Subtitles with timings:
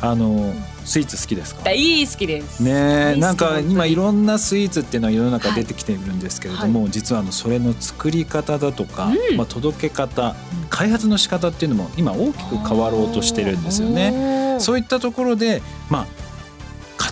[0.00, 0.54] あの
[0.84, 1.62] スイーツ好きですか？
[1.64, 2.62] 大好きです。
[2.62, 10.34] ねなんか今いろんなスイーツっていうのは世の中出てきているんですけれども、はい、実はあのそれの作り方だとか、うん、まあ届け方
[10.70, 14.58] 開発の仕方っていうのも今大きく変わろうとしてるんですよね。
[14.60, 16.06] そういったところでまあ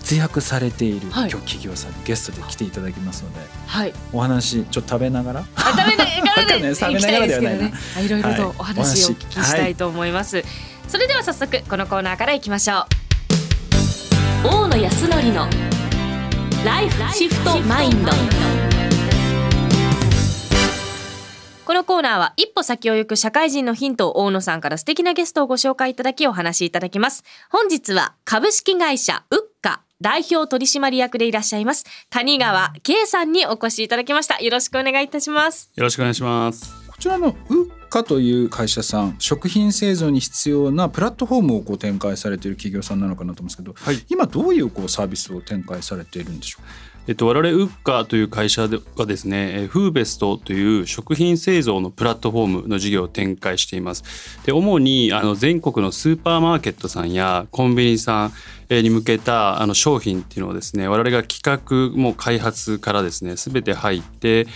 [0.07, 5.43] 活躍されている、はい、今日企業さんにゲストで来ていただきますので、はい、お話ちょっと食べながら？
[5.57, 7.73] 食べながらで、ね、 食べながらではないな、ね、
[8.05, 10.45] いろいろとお話をお聞きしたいと思います、はい、
[10.87, 12.85] それでは早速このコーナーからいきましょ
[14.45, 14.47] う。
[14.47, 15.49] 大野康則の
[16.63, 18.11] ライフシフトマインド。
[21.65, 27.25] このコーナーは一歩先を行く社会人のヒントを大野さんから素敵なゲストをご紹介いただきお話しいただきます。
[27.51, 34.39] 本日は株式会社ウッカ代表取締役でいらっしゃいます谷川圭さんにお越しいただきました。
[34.39, 35.71] よろしくお願いいたします。
[35.75, 36.73] よろしくお願いします。
[36.87, 54.03] こちらのウッカという会社さん食品製造に必要なプラットフォームをこう展開されている企業さんなのかなと思うんですけど、はい、今どういうこうサービスを展開されているんでしょうえっと、我々ウッカーという会社ではですね、フーベストという食品製造のプラットフォームの事業を展開しています。
[54.45, 58.33] で主にあの全国のスーパーマーケットさんやコンビニさん
[58.69, 64.47] に向けたあの商品っていうのをですね我々が企画も開発からですね全て入って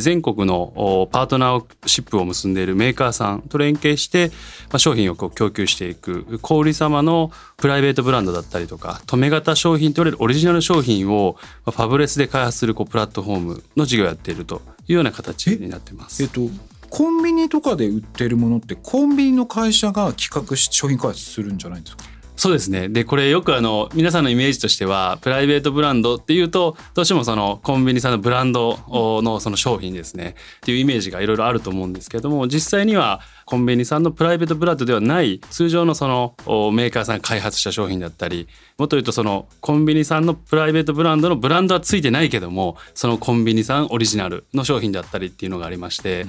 [0.00, 4.30] 全国のパートナーシップを結んでいるメーカーさんと連携して
[4.70, 16.22] ま商品をこう供給していく小売様のプライベートブランドだったりとか止め型商品といわれるオリジナル商品をファブレスで開発するこうプラットフォームの事業をやっているというような形になってます。
[16.22, 16.42] えっと
[16.90, 22.04] コンビニとかで売ってるものってコンビニの会社が企画し商品開発するんじゃないんですか？
[22.36, 22.88] そうですね。
[22.88, 28.78] でこれよくあの皆さんのイメージとしてはプライベートブランドっていうとどうしてもそのコンビニさんのブランド
[29.22, 30.34] のその商品ですね。
[30.58, 36.34] っていうイメージがいろいろあると思うんですけども実際にはコンビニさんのプライベートブランドではない通常のその
[36.72, 46.26] メーカーさんが開発した商品だったりもっと言うとそのコンビニさんのプライベートブランドのブランドはついてないけどもそのコンビニさんオリジナルの商品だったりっていうのがありまして、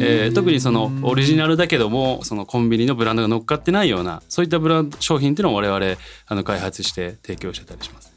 [0.00, 8.12] えー、特にそのオリジナルだけどもそのコンビニのブランドが乗っかってないようなそういったブランド商品っていうのを我々あの開発して提供してたりします。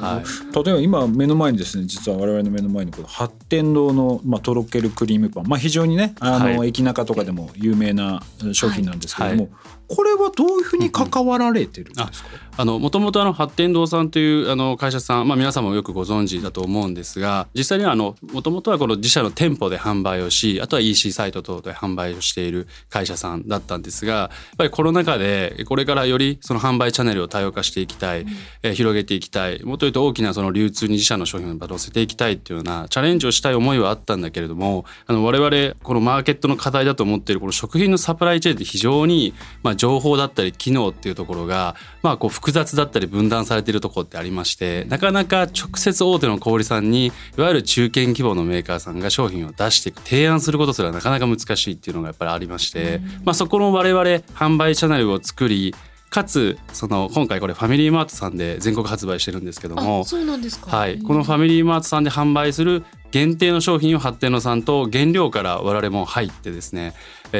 [0.00, 9.50] はい、例えば今目の前にですね実は我々の目の前にこの八天堂の、まあ、とろけるクリームパン、まあ、非常にねあの、はい、駅中とかでも有名な商品なんですけども、はい、
[9.88, 28.28] これはどういうふうに関わられてるんですか、あのもともとあの発展堂さんというあの会社さん、まあ、皆さんもよくご存知だと思うんですが実際にはもともとはこの自社の店舗で販売をしあとは EC サイト等で販売をしている会社さんだったんですがやっぱりコロナ禍でこれからよりその販売チャンネルを多様化していきたい、うん、
[28.62, 55.74] え広げていきたいもっと言うと大きなその流通に自社の商品を乗せていきたいっていうようなチャレンジをしたい思いはあったんだけれどもあの我々このマーケットの課題だと思っているこの食品のサプライチェーンって非常にまあ情報だったり機能っていうところがまあこう複雑だったり分断されているところってありましてなかなか直接大手の小売さんにいわゆる中堅規模のメーカーさんが商品を出していく提案することすらなかなか難しいっていうのがやっぱりありまして、まあ、そこの我々販売チャンネルを作り
[56.10, 66.94] かつその今回これファミリーマートさんで全国発売してるんですけどもそうなんですか、はい、このファミリーマートさんで販売する限定の商品を発展のさんと原料から我々も入ってですね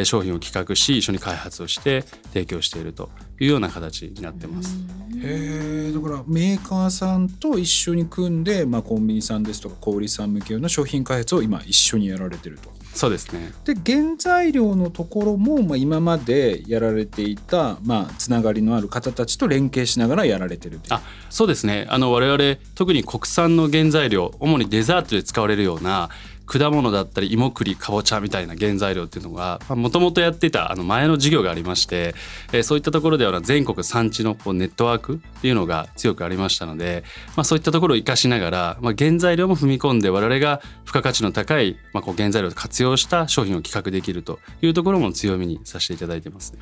[0.04, 3.10] 商品を企画し一緒に開発をして提供していると
[3.40, 4.76] いうような形になってます。
[5.22, 12.79] へだからメーカーさんと一緒に組んで、まあ、コンビニさんですとか小売さん向けの商品開発を今一緒にやられてると。
[12.94, 13.52] そうですね。
[13.64, 21.00] で原材料のところも、まあ、今までやられていた、まあ、つながりのある方たちと連携しながらやられてるあ
[21.30, 21.86] そうですね。
[21.88, 26.10] あの我々特に国産の原材料主にデザートで使われるような
[26.50, 32.16] 果物だったり芋栗かぼちゃみたいな原材料っていうのがもともとやってたあの前の事業がありまして、
[32.64, 37.04] そういったところでは全国産地のネットワークっていうのが強くありましたので、
[37.36, 46.58] まあ、そういったところを生かしながら、まあ、原材料も踏み込んで我々が付加価値の高い、まあ、こう原材料を活用した商品を企画できるというところも強みにさせていただいてますね。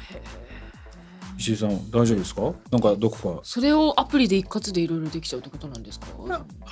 [1.39, 2.53] 石井さん大丈夫ですか？
[2.73, 3.41] なんかどこか。
[3.45, 6.07] それをアプリで一括でいろいろできちゃうってことなんですか？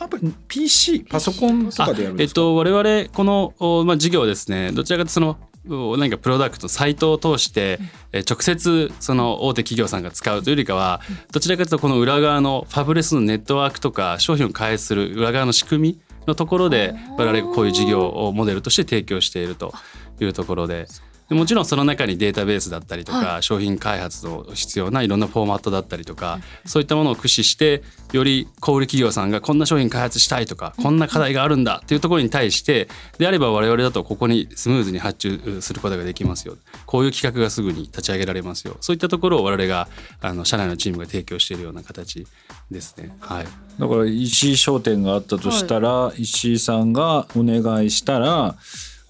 [0.01, 2.41] アプリ PC パソコンとかでやるんですか？
[2.41, 7.81] えっと我々この、まあ、事業はですねどちらかというとその何かプロダクトサイトを通して、
[8.13, 11.01] え直接その大手企業さんが使うというよりかは
[11.33, 19.73] どちらかというとこの裏側のファブレスのネットワークとか商品を開発する裏側の仕組みのところで我々がこういう事業をモデルとして提供していると
[20.21, 20.87] いうところで
[21.31, 27.83] もちろんその中にデータベースだったりとか、はい、商品開発の必要ないろんなフォーマットだったりとか、うん、そういったものを駆使して
[28.13, 32.89] より小売企業さんがこんな商品開発したいとか、うん、こんな課題があるんだっていうところに対して
[33.19, 36.57] であれば我々だとここにスムーズに発注することができますよ。
[36.87, 38.77] こういう企画がすぐに立ち上げられますよ。
[38.81, 39.89] そういったところを我々が
[40.21, 42.27] あの社内のチームが提供しているような形
[42.71, 43.17] ですね。
[43.21, 43.47] はい、
[43.79, 48.55] だから石井商店があったとしたら、はい、石井さんがお願いしたら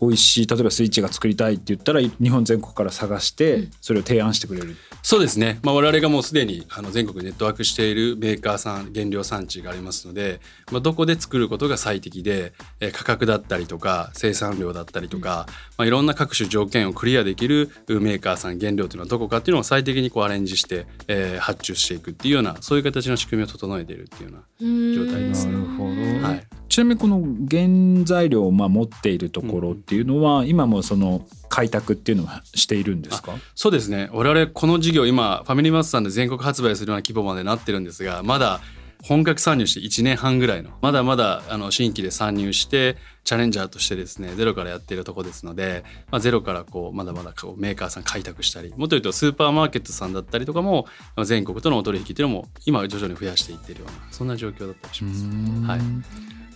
[0.00, 10.40] 美味しい例えばスイッチが作りたいって言ったら日本全国から探してそれを提案してくれる、うん、そうですね、まあ、我々がもうすでにあの全国ネットワークしているメーカーさん原料産地がありますので、
[10.70, 15.46] まあ、どこで作ることが最適で、え価格だったりとか生産量だったりとか、
[15.78, 25.46] まあ、いろんな各種条件をクリアできるメーカーさん原料というのはどこかっていうのを最適にこうアレンジして、えー、発注していくっていうようなそういう形の仕組みを整えているっていうような状態です。
[25.46, 25.90] なるほど、
[26.26, 26.46] はい。
[26.68, 33.32] ちなみにこの原材料をまあ持っているところっていうのは、今もその開拓っていうのはしているんですか？
[33.54, 34.10] そうですね。
[34.12, 38.60] 我々この事業今ファミリーマートさんで全国発売するような規模までなってるんですがまだ
[39.06, 50.86] 本格参入して1年半ぐらいのまだまだあの新規で参入してチャレンジャーとしてですねゼロからやっているとこですので、まあ、ゼロからこうまだまだこうメーカーさん開拓したりもっと言うとスーパーマーケットさんだったりとかも
[51.24, 55.24] 全国とのお取引っていうのも今徐々に増やしていってるようなそんな状況だったりします。
[55.24, 55.80] はい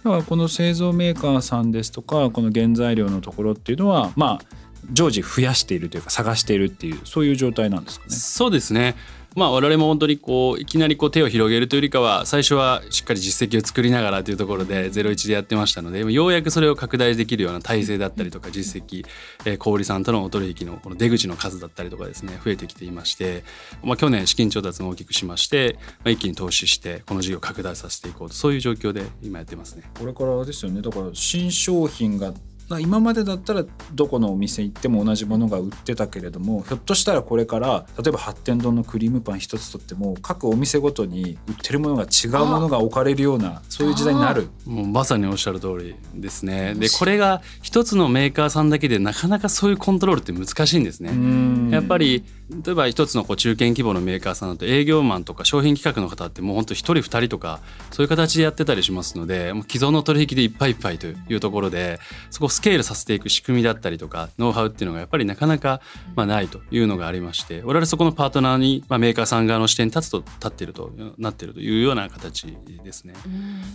[0.03, 4.56] だからこの製造メーカーさんですとかこの原材料のところっていうのはまあ
[4.93, 8.17] 常時増やしているというか探しているっていうそういう状態なんですかね。
[8.17, 8.96] そうですね
[9.37, 19.06] まあ我々も本当にこういきなりこう手を広げるというよりかは最初はしっかり実績を作りながらというところで01でやってましたのでようやくそれを拡大できるような体制だったりとか実績、
[19.44, 23.44] え、小売さんとのお取引のこの出口の数だったりとかですね増えてきていまして、
[23.85, 29.91] まあ、去年資金調達も大きくしまして、まあ、一気に投資してこの事業を拡大させていこうとそういう状況で今やってますね。
[29.99, 32.32] これからですよねだから新商品が
[32.78, 33.64] 今までだったら
[33.94, 44.49] どこのお店行っても同じものが売ってたけれどもひょっとしたらこれから例えば八天丼のクリームパン一つとっても各お店ごとに売ってるものが違うものが置かれるようなそういう時代になる。
[44.67, 46.75] もうまさにおっしゃる通りですね。
[46.75, 51.72] でこれが一つのメーカーさんだけでなかなかそういうコントロールって難しいんですね。
[51.72, 52.25] やっぱり
[52.64, 57.61] 例えば一つのこう中堅規模のメーカーさんだと営業マンとか商品企画の方ってもうほんと1人2人とか
[57.93, 62.00] そういう形でやってたりしますのでもう既存の取引でいっぱいいっぱいというところで
[62.31, 65.81] そこをスケールさせていく仕組みだったりとかノウハウっていうのがやっぱりなかなか
[66.17, 72.46] まあないというのがありまして我々そこのパートナーにまあメーカーさん側の視点に立つと立っているとなっているというような形
[72.82, 73.14] ですね。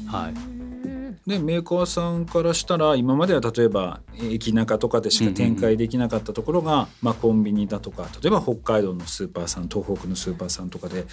[0.08, 0.95] はい、
[1.26, 11.06] でメーカーさんからしたら今までは例えば駅中とかでしか展開できなかったところが、まあ、コンビニだとか例えば北海道のスーパーさん東北のスーパーさんとかで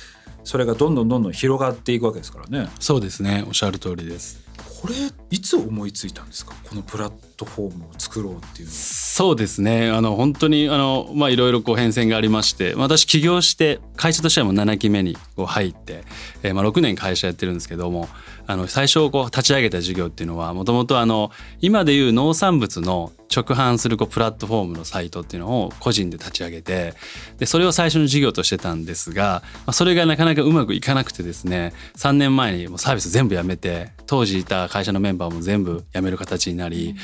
[0.44, 2.68] それがどんどんどんどん広がっていくわけですからね。
[2.80, 4.42] そうですねおっしゃる通りです。
[4.80, 4.94] これ
[5.32, 6.54] いつ思いついたんですか？
[6.68, 9.88] このプラットフォームを作ろうっていうそうですね。
[9.88, 16.04] あの本当にあのまあいろいろこう変遷がありまして私起業して会社としてはもう7期目にこう入って、
[16.42, 18.10] えー、まあ6年会社やってるんですけども
[18.46, 21.30] あの最初こう立ち上げた事業っていうのはもともとあの
[21.62, 26.94] 今でいう農産物の直販するこうプラットフォームのサイトっていうのを個人で立ち上げて
[27.38, 36.94] でそれを最初の事業としてたんですが、まあ、それがなかなかうまくいかなくてですね3年前にもうサービス全部やめて当時いた会社のメンバーも全部辞める形になり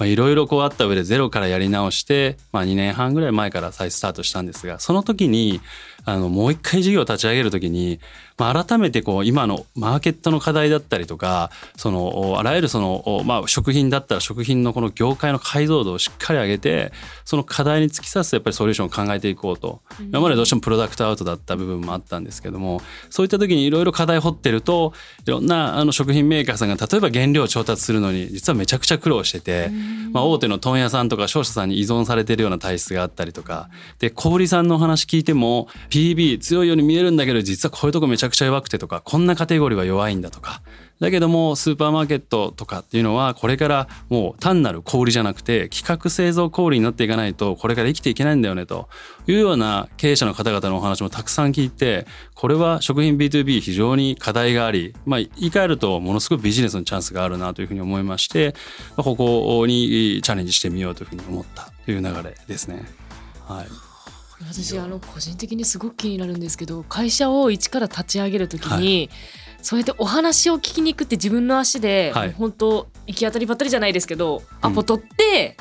[0.00, 5.60] いろいろこうあった上でゼロからやり直して、まあ、2年半ぐらい前から再スタートしたんですがその時に
[6.06, 7.98] あのもう一回事業を立ち上げる時に、
[8.36, 16.92] まあ、改めてこう今のマーケットの課題だったりとかそのあらゆるその、まあ、食品だったら食品のこの業界の解像度をしっかり上げて
[17.24, 24.92] その課題に突き刺すやっぱりソリューションを考えていこうと、今までどうしてもプロダクトアウトだった部分もあったんですけどもそういった時にいろいろ課題を掘ってると
[25.26, 29.70] いろんなあの食品メーカーさんが例えば原料を調達するのに実はめちゃくちゃ苦労してて、
[30.12, 33.68] まあ、大手の問屋さんとか商社さんに依存されてるような体質があったりとか。
[33.98, 40.62] で小売さんのお話聞いても PB 強いように見えるんだけど実はこういうとこめちゃちゃくちゃ弱くてとかこんなカテゴリーは弱いんだとか。
[41.00, 48.88] だけどもスーパーマーケットとかっていうのはこれからもう単なる小売じゃなくて企画製造小売になっていかないとこれから生きていけないんだよねと。
[49.26, 58.54] いうような経営者の方々のお話もたくさん聞いてこれは食品 B2B 非常に課題があり、まあ、言い換えるとものすごくビジネスのチャンスがあるなというふうに思いまして
[58.96, 62.84] ここにチャレンジしてみようというふうに思ったという流れですね。
[63.46, 63.93] はい。
[64.40, 69.10] 私あの個人的にすごく気になるんですけど会社を一から立ち上げるときに、はい、
[69.62, 75.56] そうやってお話を聞きに行くって自分の足で、はい、本当行き当たりばったりじゃないですけど、うん、アポ取って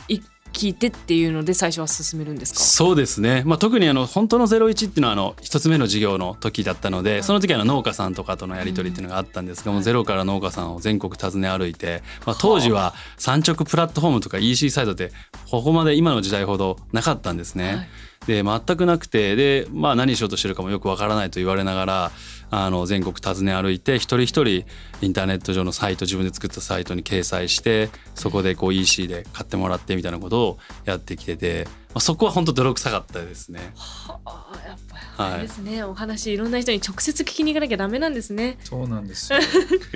[0.54, 2.60] 聞いてっていうので最初は進めるんですか？
[2.60, 15.12] そうですね、まあ、特にあの本当の01っていうのはあの一つ目の事業の時だったので、その時はあの農家さんとかとのやり取りっていうのがあったんですが、もうゼロから農家さんを全国訪ね歩いて、まあ、当時は産直プラットフォームとか EC サイトって
[15.50, 17.90] ここまで今の時代ほどなかったんですね。
[18.28, 22.12] で全くなくてで、まあ、何しようとしてるかもよくわからないと言われながら
[22.50, 24.66] あの全国訪ね歩いて一人一人
[25.02, 33.72] インターネット上のサイト自分で作ったサイトに掲載してそこでこう EC で買ってもらってみたいなことをやってきてて、まあ、そこは本当泥臭かったですね。
[33.76, 34.78] はあやっ
[35.18, 38.58] ぱりですね、はい、お話いろんな人に直接聞きに行かなきゃダメなんですね。
[38.64, 39.44] そうなんですよい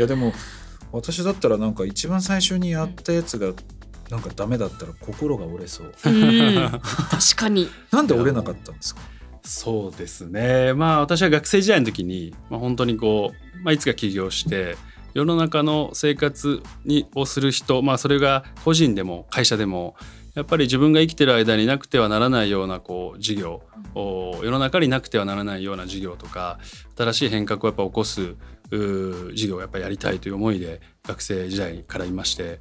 [0.02, 0.34] やでも
[0.92, 3.54] 私だったらなんか一番最初にやったやつが
[4.10, 5.88] なんかダメだったら心が折れそう。
[5.88, 6.82] う 確
[7.36, 7.70] かに。
[7.92, 9.02] なんで折れなかったんですか？
[9.44, 14.76] そうですねまあ私は学生時代の時に、まあ、本当にこう、まあ、いつか起業して
[15.14, 19.96] 世の中の生活にをする人、まあ、それが個人でも会社でも
[20.36, 23.62] やっぱり自分が生きてる間になくてはならないようなこう事業
[23.96, 26.60] 世の中になくてはならないような事業とか
[26.98, 28.36] 新しい変革をやっぱ起こす
[29.34, 32.60] 事業をやっぱやりたいという思いで学生時代からいまして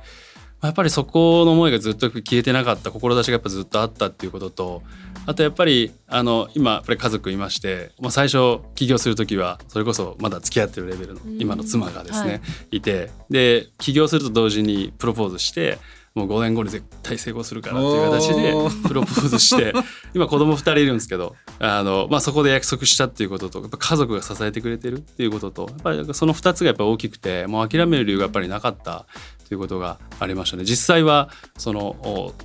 [0.66, 4.82] やっぱりそこの思いがずっと消えてなかった志がやっぱずっとあったっていうことと
[5.26, 12.36] あとやっぱりあの今やっぱり家族いまして、まあ、最初起業する時はそれこそまだ付き合ってるレベルの今の妻がですね、は
[12.70, 15.78] い、いてで起業すると同時にプロポーズして
[16.16, 19.74] もう5年後に絶対成功するからっていう形でプロポーズして
[20.14, 29.04] 今子供2人いるんですけどあの、まあ、そこで約束したっていうこととやっぱ家族が支えてくれてるっていうこととやっぱりその2つがやっぱ大きくてもう諦める理由がやっぱりなかった
[29.48, 30.64] ということがありましたね。
[30.64, 31.94] 実際はその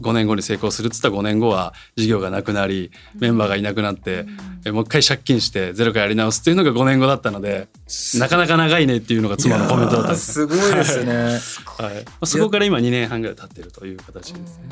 [0.01, 4.25] 5年後に成功するっつったら5年後は事業がなくなりメンバーがいなくなって、
[4.65, 7.67] うん、もう一回借金してゼロからやり直すっていうのが5年後だったので
[8.15, 14.69] なかなか長いねっていうのが妻のコメントだったすごいですね、はい、そこから今2年半ぐらい経ってるという形ですね。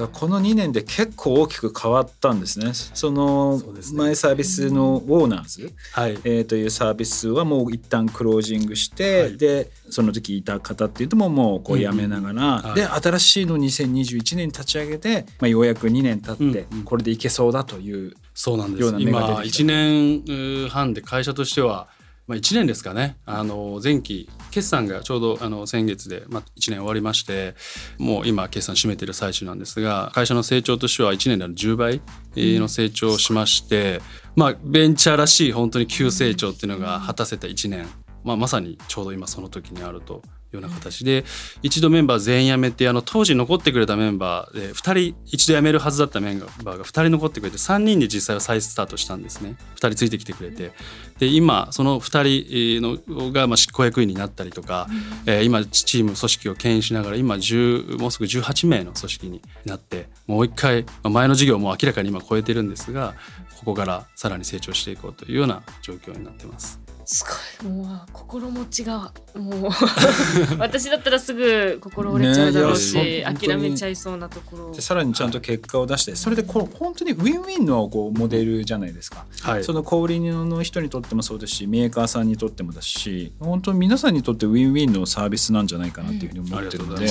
[0.00, 2.72] だこの2年で結構大きく変わったんですね。
[2.72, 3.62] その
[3.94, 18.94] 前サービスのウォーナーズ、はい、えー、というサービスはもう一旦クロージングして、はい、でその時いた方っていうとももうこう辞めながら、うんうん、で新しいの2021年に立ち上げて、まあ、ようやく2年経ってこれでいけそうだというそうなんです。
[18.98, 21.88] 今1年半で会社としては
[22.30, 23.16] まあ、1年ですかね。
[23.26, 27.56] あの前期決算がちょうどあの先月で、まあ、1年終わりまして
[27.98, 32.00] もう今決算締めてる最中なんですが会社の成長としては1年での10倍
[32.36, 34.00] の成長をしまして、
[34.36, 37.88] まあ、ベンチャーらしい本当に急成長っていうのが果たせた1年、
[38.22, 40.22] まあ、まさにちょうど今その時にあると
[40.52, 41.24] ような形で
[41.62, 49.56] 一度メンバー全員辞めてあの当時残ってくれたメンバーで2人一度辞めるはずだったメンバーが2人残ってくれて3人で実際は再スタートしたんですね。
[49.74, 50.72] 2人ついてきてくれて。
[51.18, 54.88] で今その2人のがまあ執行役員になったりとか、
[55.26, 63.14] えー、今チーム組織を牽引しながら今10もうすぐ18名の組織になってもう一回前の事業も明らかに今超えてるんですが
[63.58, 66.80] ここからさらに成長していこうというような状況になってます。
[67.12, 67.24] す
[67.60, 67.72] ごい。
[67.72, 69.70] もう心持ちがもう
[70.60, 74.72] 私だったらすぐ心折れちゃうだろうし、ね、諦めちゃいそうなところ。
[74.72, 87.10] でさらにちゃんと結果を出して、それでこれ本当にウィンウィンのこうモデルじゃないですか、はい、その小売りの人にとってもそうですしメーカーさんにとってもだし本当に皆さんにとってウィンウィンのサービスなんじゃないかなっていうふうに思ってるので、うん、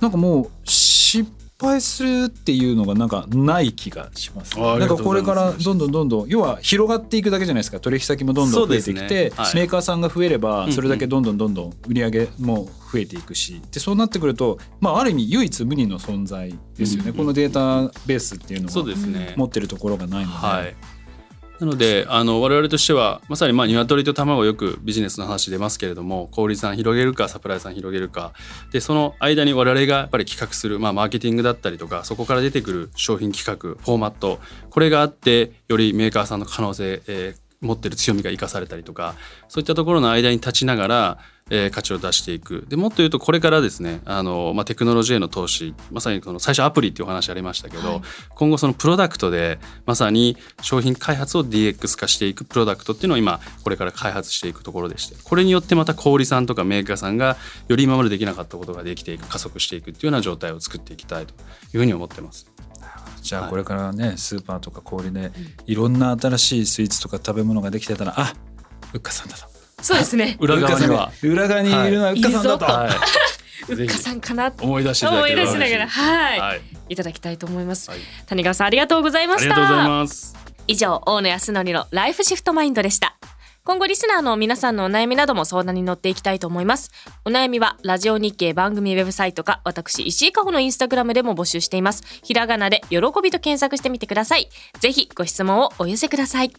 [0.00, 7.80] なんかもう失敗するっていうのがなんかない気がします、ね、なんかこれからどんどんどんどん要は広がっていくだけじゃないですか。
[7.80, 13.62] 取引先もどんどん増えてきて、ねはい、メーカーさんが増えればそれだけどんどんどんどん売り上げも増えていくし。
[13.70, 20.36] でそうなってくると、まあ、ある意味唯一無二の存在ですよね、このデータベースっていうのは持ってるところがないので。
[20.36, 20.95] はい
[21.60, 28.32] なのであの我々としてはまさにまあ鶏と卵よくビジネスの話出ますけれども小売さん広げるかサプライさん広げるか
[28.72, 34.38] でその間に我々がやっぱり企画する、まあ、マーケティングだったりとかそこから出てくる商品企画フォーマット
[34.70, 39.14] これがあってよりメーカーさんの可能性、えー、持ってる強みが生かされたりとか
[39.48, 41.18] そういったところの間に立ちながら
[41.48, 57.36] えー、価値を出していくでもっと言うとこれからですねあの、まあ、テクノロジーへの投資まさにこの最初アプリっていうお話ありましたけど、はい、今後そのプロダクトでまさに商品開発を DX 化していくプロダクトっていうのを今これから開発していくところでしてこれによってまた小売さんとかメーカーさんが
[57.68, 62.50] より今までできなかったことができていく加速していくっていうような状態を作っていきたいというふうに思ってます。
[63.26, 65.32] じゃあこれからね、はい、スーパーとか小売で
[65.66, 68.34] いろんな新しいスイーツとか食べ物ができてたらあ
[68.94, 69.44] うっかさんだと。
[69.82, 70.36] そうですね。
[70.40, 71.10] 裏側には。
[71.22, 72.64] 裏側にいるのはうっかさんだと。
[72.64, 72.88] は
[73.68, 75.88] い、 うっかさんかな思い出して思い出しながら。
[75.88, 80.06] はい、はい、いただきたいと思います、はい、谷川さんありがとうございました。
[80.68, 83.15] 以上大野康則のライフシフトマインドでした
[83.66, 86.92] 今後リスナーの皆さんのお悩みなども相談に乗っていきたいと思います。
[87.24, 92.04] お悩みはラジオ日経番組ウェブサイトか私石井加穂のインスタグラムでも募集しています。
[92.22, 94.48] ひらがなで喜びと検索してみてください。
[94.78, 96.52] ぜひご質問をお寄せください。